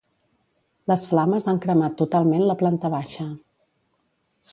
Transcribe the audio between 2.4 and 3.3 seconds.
la planta baixa.